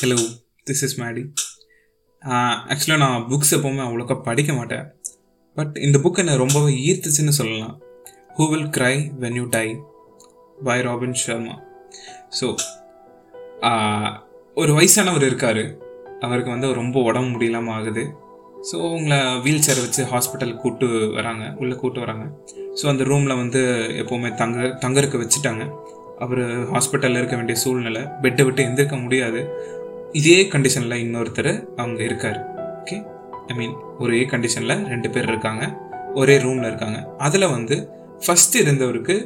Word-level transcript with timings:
Hello 0.00 0.18
this 0.68 0.82
is 0.86 0.94
Maddy 1.00 1.22
ஆக்சுவலாக 2.72 3.00
நான் 3.02 3.24
books 3.30 3.52
எப்போவுமே 3.56 3.82
அவ்வளோக்கா 3.86 4.14
படிக்க 4.28 4.50
மாட்டேன். 4.58 4.84
பட் 5.56 5.74
இந்த 5.86 5.96
புக் 6.04 6.20
என்னை 6.22 6.34
ரொம்பவே 6.42 6.70
ஈர்த்துச்சுன்னு 6.86 7.34
சொல்லலாம். 7.38 7.74
Who 8.36 8.44
will 8.52 8.70
cry 8.76 8.94
when 9.22 9.36
you 9.40 9.44
die 9.56 9.66
by 10.66 10.78
Robin 10.86 11.16
Sharma 11.22 11.56
so 12.38 12.46
ஒரு 14.62 14.72
வயசானவர் 14.78 15.26
இருக்கார். 15.30 15.62
அவருக்கு 16.26 16.54
வந்து 16.54 16.70
ரொம்ப 16.80 17.02
உடம்பு 17.08 17.30
முடியலாமல் 17.34 17.76
ஆகுது. 17.78 18.04
ஸோ 18.70 18.78
அவங்கள 18.88 19.18
வீல் 19.46 19.64
சேர் 19.66 19.84
வச்சு 19.84 20.04
ஹாஸ்பிட்டல் 20.14 20.58
கூப்பிட்டு 20.62 20.88
வராங்க. 21.18 21.44
உள்ளே 21.62 21.74
கூப்பிட்டு 21.80 22.04
வராங்க. 22.06 22.26
ஸோ 22.80 22.86
அந்த 22.92 23.04
ரூமில் 23.10 23.40
வந்து 23.42 23.62
எப்போவுமே 24.02 24.30
தங்க 24.42 24.76
தங்கறதுக்கு 24.84 25.22
வச்சுட்டாங்க. 25.24 25.64
அவர் 26.24 26.40
ஹாஸ்பிட்டலில் 26.72 27.18
இருக்க 27.18 27.36
வேண்டிய 27.38 27.58
சூழ்நிலை 27.60 28.00
பெட்டை 28.22 28.42
விட்டு 28.46 28.64
எந்திருக்க 28.68 28.96
முடியாது. 29.04 29.42
இதே 30.18 30.38
கண்டிஷனில் 30.52 31.02
இன்னொருத்தர் 31.04 31.52
அவங்க 31.80 32.00
இருக்கார். 32.08 32.38
ஓகே 32.80 32.96
ஐ 33.50 33.54
மீன் 33.58 33.74
ஒரே 34.04 34.20
கண்டிஷனில் 34.32 34.82
ரெண்டு 34.92 35.08
பேர் 35.14 35.28
இருக்காங்க. 35.32 35.64
ஒரே 36.20 36.34
ரூமில் 36.44 36.68
இருக்காங்க. 36.70 36.98
அதில் 37.26 37.52
வந்து 37.56 37.76
ஃபஸ்ட் 38.24 38.56
இருந்தவருக்கு 38.62 39.16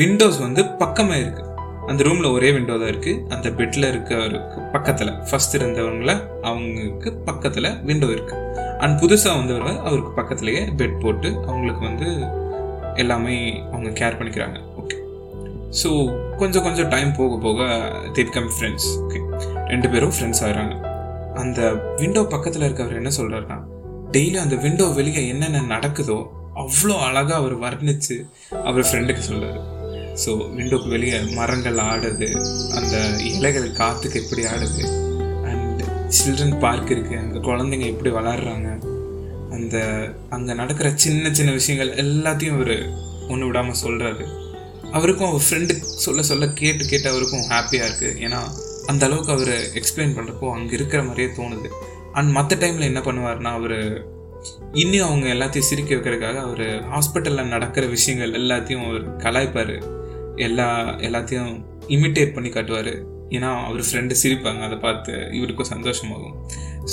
விண்டோஸ் 0.00 0.40
வந்து 0.46 0.62
பக்கமாக 0.82 1.22
இருக்குது 1.24 1.52
அந்த 1.90 2.04
ரூமில் 2.06 2.28
ஒரே 2.36 2.48
விண்டோ 2.54 2.76
தான் 2.82 2.90
இருக்குது 2.92 3.20
அந்த 3.34 3.48
பெட்டில் 3.58 3.88
இருக்கவருக்கு 3.92 4.60
பக்கத்தில். 4.74 5.12
ஃபஸ்ட் 5.28 5.56
இருந்தவங்கள 5.58 6.12
அவங்களுக்கு 6.48 7.10
பக்கத்தில் 7.28 7.70
விண்டோ 7.90 8.08
இருக்குது 8.16 8.42
அண்ட் 8.82 8.98
புதுசாக 9.02 9.38
வந்தவர் 9.40 9.82
அவருக்கு 9.88 10.12
பக்கத்துலேயே 10.20 10.62
பெட் 10.80 10.98
போட்டு 11.04 11.30
அவங்களுக்கு 11.48 11.82
வந்து 11.90 12.08
எல்லாமே 13.02 13.36
அவங்க 13.72 13.90
கேர் 14.00 14.18
பண்ணிக்கிறாங்க. 14.18 14.58
ஓகே 14.82 14.98
ஸோ 15.82 15.90
கொஞ்சம் 16.42 16.66
கொஞ்சம் 16.66 16.90
டைம் 16.96 17.12
போக 17.20 17.38
போக 17.46 17.68
தே 18.18 18.24
கம் 18.38 18.50
ஃப்ரெண்ட்ஸ் 18.56 18.90
ஓகே 19.04 19.20
ரெண்டு 19.66 19.88
பேரும் 19.88 20.14
ஃப்ரெண்ட்ஸ் 20.14 20.42
ஆகிறாங்க 20.42 20.74
அந்த 21.34 21.60
விண்டோ 21.96 22.22
பக்கத்தில் 22.24 22.66
இருக்கவர் 22.66 22.98
என்ன 22.98 23.10
சொல்கிறாருன்னா 23.16 23.58
டெய்லி 24.12 24.36
அந்த 24.36 24.56
விண்டோ 24.56 24.84
வெளியே 24.94 25.22
என்னென்ன 25.28 25.62
நடக்குதோ 25.68 26.18
அவ்வளோ 26.56 26.94
அழகாக 26.98 27.38
அவர் 27.38 27.54
வர்ணித்து 27.58 28.16
அவர் 28.64 28.86
ஃப்ரெண்டுக்கு 28.88 29.22
சொல்கிறாரு 29.22 29.62
ஸோ 30.22 30.30
விண்டோக்கு 30.54 30.88
வெளியே 30.88 31.18
மரங்கள் 31.34 31.80
ஆடுது 31.82 32.28
அந்த 32.74 32.94
இலைகள் 33.30 33.66
காற்றுக்கு 33.72 34.20
எப்படி 34.22 34.44
ஆடுது 34.44 34.84
அண்ட் 35.50 35.82
சில்ட்ரன் 36.18 36.56
பார்க் 36.58 36.92
இருக்குது 36.92 37.18
அங்கே 37.18 37.40
குழந்தைங்க 37.40 37.86
எப்படி 37.86 38.10
வளர்கிறாங்க 38.10 38.70
அந்த 39.56 39.76
அங்கே 40.28 40.54
நடக்கிற 40.54 40.88
சின்ன 40.96 41.32
சின்ன 41.32 41.52
விஷயங்கள் 41.52 41.92
எல்லாத்தையும் 41.96 42.56
அவர் 42.56 42.76
ஒன்று 43.28 43.46
விடாமல் 43.46 43.82
சொல்கிறாரு 43.84 44.24
அவருக்கும் 44.92 45.30
அவர் 45.30 45.46
ஃப்ரெண்டு 45.46 45.74
சொல்ல 45.98 46.22
சொல்ல 46.22 46.48
கேட்டு 46.54 46.84
கேட்டு 46.84 47.08
அவருக்கும் 47.08 47.46
ஹாப்பியாக 47.50 47.88
இருக்குது 47.88 48.18
ஏன்னா 48.20 48.40
அந்த 48.90 49.02
அளவுக்கு 49.06 49.32
அவர் 49.32 49.54
எக்ஸ்பிளைன் 49.78 50.16
பண்ணுறப்போ 50.16 50.50
அங்கே 50.56 50.74
இருக்கிற 50.78 51.00
மாதிரியே 51.02 51.28
தோணுது. 51.38 51.68
அண்ட் 52.12 52.30
மற்ற 52.30 52.56
டைமில் 52.56 52.88
என்ன 52.90 53.00
பண்ணுவார்னா 53.00 53.50
அவர் 53.58 53.78
இன்னும் 54.72 55.06
அவங்க 55.08 55.26
எல்லாத்தையும் 55.34 55.68
சிரிக்க 55.70 55.90
வைக்கிறதுக்காக 55.94 56.38
அவர் 56.48 56.66
ஹாஸ்பிட்டலில் 56.92 57.52
நடக்கிற 57.54 57.86
விஷயங்கள் 57.86 58.32
எல்லாத்தையும் 58.32 58.84
அவர் 58.86 59.04
கலாய்ப்பார். 59.24 59.76
எல்லா 60.46 60.68
எல்லாத்தையும் 61.08 61.50
இமிட்டேட் 61.88 62.34
பண்ணி 62.34 62.50
காட்டுவார். 62.50 62.92
ஏன்னா 63.36 63.50
அவர் 63.64 63.86
ஃப்ரெண்டு 63.88 64.14
சிரிப்பாங்க 64.22 64.62
அதை 64.68 64.78
பார்த்து 64.78 65.12
இவருக்கும் 65.32 65.72
சந்தோஷமாகும். 65.74 66.36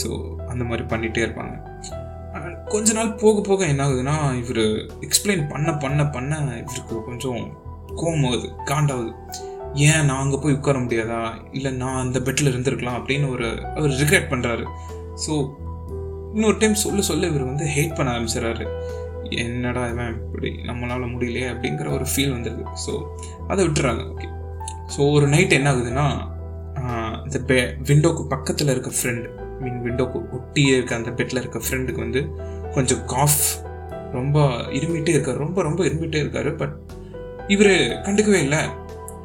ஸோ 0.01 0.09
அந்த 0.51 0.63
மாதிரி 0.63 0.83
பண்ணிகிட்டே 0.93 1.23
இருப்பாங்க. 1.25 1.55
கொஞ்ச 2.73 2.93
நாள் 2.93 3.11
போக 3.13 3.41
போக 3.41 3.65
என்ன 3.65 3.81
ஆகுதுன்னா 3.87 4.15
இவர் 4.41 4.63
எக்ஸ்பிளைன் 5.07 5.43
பண்ண 5.49 5.71
பண்ண 5.83 6.05
பண்ண 6.15 6.39
இவருக்கு 6.61 6.95
கொஞ்சம் 7.09 7.41
கோமாகுது 8.01 8.47
காண்டாகுது. 8.71 9.11
ஏன் 9.87 10.05
நான் 10.05 10.21
அங்கே 10.23 10.37
போய் 10.41 10.57
உட்கார 10.57 10.77
முடியாதா? 10.79 11.19
இல்லை 11.51 11.71
நான் 11.71 12.01
அந்த 12.03 12.19
பெட்டில் 12.19 12.51
இருந்திருக்கலாம் 12.51 12.97
அப்படின்னு 12.99 13.27
ஒரு 13.29 13.47
அவர் 13.75 13.99
ரிக்ரெட் 14.01 14.31
பண்ணுறாரு 14.33 14.65
ஸோ 15.25 15.33
இன்னொரு 16.35 16.57
டைம் 16.57 16.75
சொல்ல 16.83 17.01
சொல்ல 17.01 17.27
இவர் 17.27 17.49
வந்து 17.49 17.65
ஹேட் 17.75 17.95
பண்ண 17.95 18.11
ஆரம்பிச்சிடறாரு. 18.15 18.65
என்னடா 19.43 19.83
இவன் 19.87 20.13
இப்படி 20.25 20.49
நம்மளால் 20.69 21.11
முடியலையே 21.13 21.47
அப்படிங்கிற 21.53 21.89
ஒரு 21.91 22.05
ஃபீல் 22.11 22.35
வந்துடுது 22.35 22.63
ஸோ 22.85 22.93
அதை 23.47 23.67
விட்டுறாங்க. 23.67 24.03
ஓகே 24.13 24.29
ஸோ 24.95 25.11
ஒரு 25.11 25.27
நைட் 25.27 25.57
என்ன 25.59 25.69
ஆகுதுன்னா 25.73 26.07
இந்த 27.25 27.39
பெ 27.49 27.57
விண்டோக்கு 27.89 28.23
பக்கத்தில் 28.27 28.67
இருக்க 28.67 28.91
ஃப்ரெண்டு 28.99 29.27
மீன் 29.59 29.81
விண்டோக்கு 29.81 30.19
ஒட்டியே 30.37 30.73
இருக்க 30.75 30.93
அந்த 30.95 31.11
பெட்டில் 31.11 31.41
இருக்க 31.41 31.59
ஃப்ரெண்டுக்கு 31.65 32.01
வந்து 32.05 32.21
கொஞ்சம் 32.73 33.05
காஃப் 33.05 33.43
ரொம்ப 34.11 34.39
இருமிட்டே 34.79 35.09
இருக்கார். 35.09 35.37
ரொம்ப 35.37 35.61
ரொம்ப 35.61 35.83
இருமிட்டே 35.83 36.19
இருக்காரு. 36.23 36.57
பட் 36.57 36.75
இவர் 37.47 37.73
கண்டுக்கவே 38.05 38.39
இல்லை. 38.45 38.61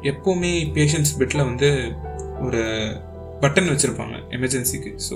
எப்போவுமே 0.03 0.51
பேஷண்ட்ஸ் 0.77 1.15
பெட்டில் 1.19 1.47
வந்து 1.49 1.69
ஒரு 2.41 2.61
பட்டன் 3.41 3.69
வச்சுருப்பாங்க 3.71 4.15
எமர்ஜென்சிக்கு 4.37 4.91
ஸோ 5.07 5.15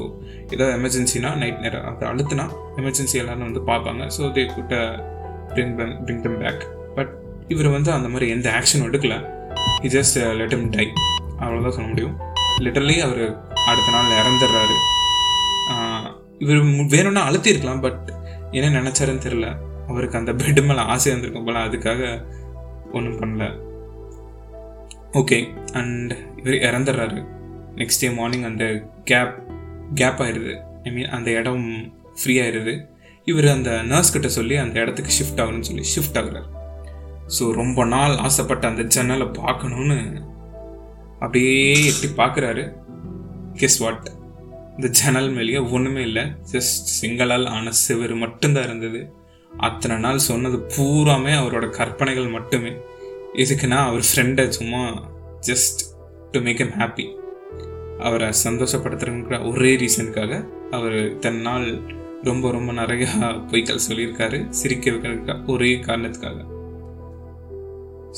ஏதாவது 0.54 0.74
எமர்ஜென்சினா 0.78 1.30
நைட் 1.42 1.60
நேரம் 1.60 1.88
அதை 1.90 2.08
அழுத்துனா 2.12 2.46
எமர்ஜென்சி 2.80 3.16
எல்லாரும் 3.22 3.48
வந்து 3.50 3.62
பார்ப்பாங்க. 3.72 4.04
So 4.18 4.22
they 4.36 4.44
could 4.56 4.76
bring 5.54 5.74
bring 6.06 6.22
them 6.22 6.38
back 6.44 6.64
but 6.96 7.12
இவர் 7.48 7.68
வந்து 7.68 7.92
அந்த 7.92 8.10
மாதிரி 8.10 8.28
எந்த 8.36 8.48
ஆக்ஷனும் 8.60 8.88
எடுக்கல. 8.90 9.18
He 9.86 9.92
just 9.98 10.20
let 10.40 10.56
them 10.58 10.70
die 10.70 10.88
அவ்வளோதான் 11.40 11.76
சொல்ல 11.78 11.90
முடியும். 11.90 12.16
லிட்டர்லி 12.66 12.98
அவர் 13.08 13.24
அடுத்த 13.70 13.90
நாள் 13.92 14.18
இறந்துடுறாரு. 14.22 14.78
இவர் 16.40 16.64
வேணும்னா 16.94 17.22
அழுத்திருக்கலாம் 17.30 17.84
பட் 17.86 18.02
என்ன 18.52 18.80
நினச்சாருன்னு 18.80 19.26
தெரில 19.28 19.48
அவருக்கு 19.88 20.18
அந்த 20.18 20.32
பெட்டு 20.34 20.62
மேலே 20.66 20.82
ஆசை 20.94 21.12
இருந்திருக்கும் 21.12 21.48
போல 21.48 21.60
அதுக்காக 21.68 22.02
ஒன்றும் 22.94 23.20
பண்ணல. 23.22 23.46
ஓகே 25.14 25.38
அண்ட் 25.74 26.12
இவர் 26.38 26.54
இறந்துடுறாரு. 26.68 27.20
நெக்ஸ்ட் 27.76 28.02
டே 28.02 28.10
மார்னிங் 28.10 28.44
அந்த 28.44 28.66
கேப் 29.04 29.36
கேப் 29.94 30.22
ஆயிடுது. 30.22 30.54
ஐ 30.84 30.92
மீன் 30.92 31.10
அந்த 31.10 31.32
இடம் 31.32 31.66
ஃப்ரீ 32.24 32.40
ஆயிடுது. 32.40 32.74
இவர் 33.26 33.48
அந்த 33.48 33.72
நர்ஸ் 33.82 34.12
கிட்ட 34.12 34.28
சொல்லி 34.28 34.56
அந்த 34.56 34.80
இடத்துக்கு 34.80 35.12
ஷிஃப்ட் 35.20 35.42
ஆகணும்னு 35.42 35.68
சொல்லி 35.70 35.86
ஷிஃப்ட் 35.96 36.20
ஆகுறாரு. 36.22 36.50
ஸோ 37.40 37.52
ரொம்ப 37.52 37.86
நாள் 37.86 38.16
ஆசைப்பட்ட 38.18 38.68
அந்த 38.68 38.84
ஜன்னலை 38.84 39.28
பார்க்கணுன்னு 39.28 40.00
அப்படியே 41.20 41.72
எட்டி 41.72 42.08
பார்க்குறாரு. 42.18 42.64
கெஸ் 43.54 43.80
வாட் 43.80 44.10
இந்த 44.76 44.88
ஜன்னல் 44.88 45.30
மேலேயே 45.30 45.58
ஒன்றுமே 45.58 46.02
இல்லை. 46.02 46.24
ஜஸ்ட் 46.52 46.90
சிங்களால் 47.02 47.46
ஆன 47.48 47.72
சிவர் 47.72 48.14
மட்டும்தான் 48.14 48.64
இருந்தது. 48.64 49.02
அத்தனை 49.58 49.98
நாள் 49.98 50.18
சொன்னது 50.18 50.58
பூராமே 50.78 51.34
அவரோட 51.42 51.70
கற்பனைகள் 51.70 52.28
மட்டுமே. 52.28 52.72
எதுக்குன்னா 53.34 53.78
அவர் 53.86 54.04
ஃப்ரெண்டை 54.10 54.48
சும்மா 54.48 54.82
just 55.42 55.80
to 56.32 56.40
make 56.40 56.60
them 56.60 56.76
happy 56.80 57.06
அவரை 58.00 58.28
சந்தோஷப்படுத்துறங்கிற 58.44 59.38
ஒரே 59.52 59.72
ரீசனுக்காக 59.76 60.48
அவர் 60.72 61.18
தன்னால் 61.18 61.68
ரொம்ப 62.24 62.52
ரொம்ப 62.52 62.72
நிறையா 62.72 63.10
பொய்கள் 63.52 63.86
சொல்லியிருக்காரு 63.88 64.50
சிரிக்க 64.50 64.92
வைக்கிறதுக்காக 64.92 65.46
ஒரே 65.46 65.72
காரணத்துக்காக. 65.76 66.40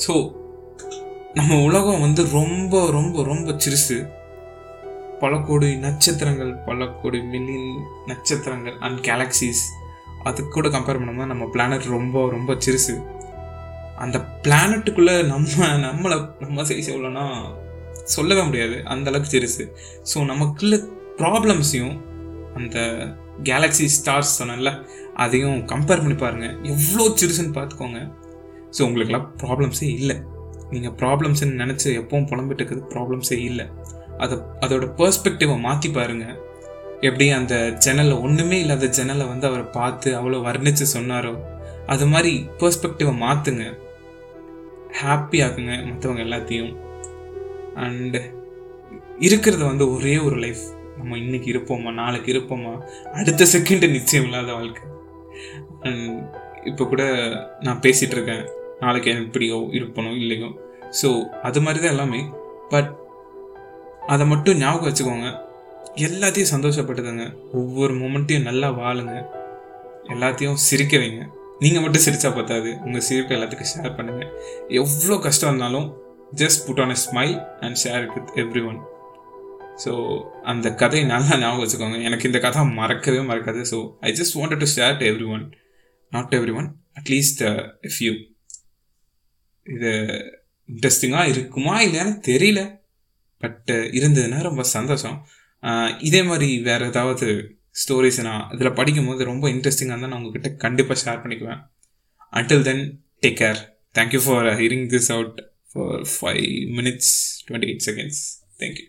ஸோ 0.06 0.14
நம்ம 1.34 1.62
உலகம் 1.62 2.00
வந்து 2.00 2.22
ரொம்ப 2.30 2.90
ரொம்ப 2.90 3.24
ரொம்ப 3.24 3.56
சிறுசு. 3.64 3.98
பல 5.20 5.36
கோடி 5.38 5.76
நட்சத்திரங்கள் 5.76 6.54
பல 6.54 6.86
கோடி 7.02 7.22
மில்லியன் 7.22 7.82
நட்சத்திரங்கள் 8.06 8.78
அண்ட் 8.78 9.00
கேலக்சிஸ் 9.00 9.64
அது 10.22 10.48
கூட 10.48 10.68
கம்பேர் 10.68 11.00
பண்ணோம்னா 11.00 11.32
நம்ம 11.32 11.44
பிளானட் 11.46 11.92
ரொம்ப 11.96 12.30
ரொம்ப 12.30 12.54
சிறுசு. 12.54 12.94
அந்த 14.04 14.16
பிளானட்டுக்குள்ளே 14.44 15.14
நம்ம 15.32 15.68
நம்மளை 15.86 16.16
நம்ம 16.44 16.64
சைஸ் 16.70 16.90
எவ்வளோன்னா 16.92 17.24
சொல்லவே 18.14 18.42
முடியாது. 18.48 18.76
அந்த 18.92 19.06
அளவுக்கு 19.10 19.32
சிறுசு 19.34 19.64
ஸோ 20.10 20.24
நமக்குள்ள 20.32 20.76
ப்ராப்ளம்ஸையும் 21.20 21.96
அந்த 22.58 22.78
கேலக்ஸி 23.48 23.86
ஸ்டார்ஸ் 23.96 24.36
சொன்னல 24.40 24.70
அதையும் 25.24 25.58
கம்பேர் 25.72 26.02
பண்ணி 26.04 26.16
பாருங்கள் 26.22 26.54
எவ்வளோ 26.72 27.06
சிறுசுன்னு 27.20 27.56
பார்த்துக்கோங்க. 27.58 28.00
ஸோ 28.76 28.80
உங்களுக்கெல்லாம் 28.86 29.28
ப்ராப்ளம்ஸே 29.42 29.88
இல்லை. 30.00 30.16
நீங்கள் 30.74 30.94
ப்ராப்ளம்ஸ்ன்னு 31.00 31.60
நினச்சி 31.62 31.88
எப்பவும் 32.02 32.28
புலம்பிட்டு 32.30 32.60
இருக்கிறது 32.60 32.84
ப்ராப்ளம்ஸே 32.94 33.38
இல்லை. 33.50 33.66
அதை 34.24 34.36
அதோட 34.64 34.84
பர்ஸ்பெக்டிவை 35.00 35.56
மாற்றி 35.66 35.88
பாருங்கள் 35.96 36.36
எப்படி 37.08 37.26
அந்த 37.38 37.54
ஜன்னலில் 37.84 38.22
ஒன்றுமே 38.26 38.58
இல்லாத 38.64 38.86
ஜன்னலை 38.98 39.24
வந்து 39.32 39.46
அவரை 39.48 39.66
பார்த்து 39.78 40.08
அவ்வளோ 40.18 40.38
வர்ணித்து 40.46 40.84
சொன்னாரோ 40.94 41.32
அது 41.92 42.04
மாதிரி 42.12 42.32
பர்ஸ்பெக்டிவை 42.60 43.12
மாற்றுங்க 43.24 43.64
ஹாப்பி 45.02 45.38
ஆக்குங்க 45.44 45.74
மற்றவங்க 45.86 46.22
எல்லாத்தையும். 46.26 46.76
அண்டு 47.74 48.34
இருக்கிறது 49.18 49.64
வந்து 49.64 49.92
ஒரே 49.92 50.18
ஒரு 50.18 50.36
லைஃப் 50.36 50.58
நம்ம 50.98 51.18
இன்னைக்கு 51.18 51.52
இருப்போமா 51.52 51.92
நாளைக்கு 51.92 52.32
இருப்போமா? 52.32 52.82
அடுத்த 53.12 53.44
செகண்ட் 53.44 53.90
நிச்சயம் 53.90 54.24
இல்லாத 54.24 54.52
வாழ்க்கை. 54.52 54.82
அண்ட் 55.80 56.36
இப்போ 56.64 56.84
கூட 56.84 57.02
நான் 57.60 57.80
பேசிகிட்டு 57.80 58.10
இருக்கேன். 58.10 58.48
நாளைக்கு 58.80 59.10
எப்படியோ 59.10 59.54
இருப்பனோ 59.54 60.16
இல்லையோ. 60.16 60.46
ஸோ 61.02 61.24
அது 61.42 61.60
மாதிரி 61.60 61.80
தான் 61.80 61.90
எல்லாமே. 61.90 62.30
பட் 62.68 62.96
அதை 64.06 64.26
மட்டும் 64.26 64.56
ஞாபகம் 64.56 64.92
வச்சுக்கோங்க. 64.92 65.38
எல்லாத்தையும் 65.96 66.52
சந்தோஷப்பட்டுதுங்க 66.54 67.36
ஒவ்வொரு 67.52 67.94
மூமெண்ட்டையும் 67.94 68.42
நல்லா 68.42 68.70
வாழுங்க. 68.70 69.26
எல்லாத்தையும் 70.04 70.54
சிரிக்க 70.54 70.96
வைங்க. 70.96 71.35
நீங்கள் 71.62 71.82
மட்டும் 71.84 72.04
சிரிச்சா 72.06 72.30
பார்த்தாது 72.38 72.70
உங்கள் 72.86 73.06
சிரிப்பை 73.08 73.34
எல்லாத்துக்கும் 73.36 73.70
ஷேர் 73.72 73.96
பண்ணுங்கள் 73.98 74.30
எவ்வளோ 74.80 75.16
கஷ்டம் 75.26 75.50
இருந்தாலும் 75.50 75.86
just 76.42 76.62
put 76.66 76.82
on 76.84 76.94
a 76.96 76.98
smile 77.06 77.34
and 77.64 77.78
share 77.84 78.02
it 78.06 78.14
with 78.18 78.32
everyone 78.70 78.78
so 79.84 79.92
அந்த 80.50 80.66
கதையை 80.82 81.04
நல்லா 81.06 81.34
ஞாபகம் 81.42 81.62
வச்சுக்கோங்க. 81.62 81.98
எனக்கு 82.08 82.28
இந்த 82.28 82.38
கதை 82.44 82.62
மறக்கவே 82.80 83.20
மறக்காது. 83.30 83.62
So 83.72 83.78
I 84.00 84.12
just 84.20 84.36
wanted 84.38 84.62
to 84.64 84.68
share 84.76 84.96
to 85.00 85.06
everyone 85.34 85.44
not 86.12 86.34
everyone 86.60 86.68
at least 87.00 87.42
if 87.88 88.00
you 88.06 88.12
இது 89.66 89.92
இன்ட்ரெஸ்டிங்காக 90.68 91.32
இருக்குமா 91.34 91.74
இல்லையான்னு 91.86 92.14
தெரியல. 92.30 92.60
பட் 93.42 93.70
uh, 93.70 93.84
இருந்ததுன்னா 93.98 94.38
ரொம்ப 94.48 94.62
சந்தோஷம். 94.76 95.16
இதே 96.08 96.20
மாதிரி 96.22 96.48
வேறு 96.68 96.84
ஏதாவது 96.86 97.26
ஸ்டோரிஸ் 97.84 98.22
நான் 98.22 98.50
இதில் 98.50 98.72
படிக்கும்போது 98.72 99.24
ரொம்ப 99.24 99.48
இன்ட்ரெஸ்டிங்காக 99.48 99.92
இருந்தால் 99.92 100.08
நான் 100.08 100.18
உங்ககிட்ட 100.18 100.50
கண்டிப்பாக 100.50 100.98
ஷேர் 101.04 101.22
பண்ணிக்குவேன். 101.22 101.62
Until 102.32 102.62
then 102.62 102.84
take 103.22 103.38
care 103.42 103.60
thank you 103.98 104.20
for 104.24 104.46
hearing 104.46 104.86
this 104.94 105.12
out 105.12 105.52
for 105.72 106.06
five 106.14 106.46
minutes 106.78 107.14
twenty 107.48 107.68
eight 107.70 107.86
seconds 107.86 108.22
thank you 108.58 108.86